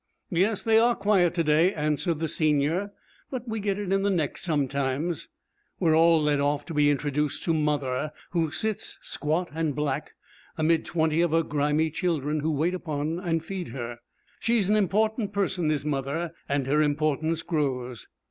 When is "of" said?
11.21-11.29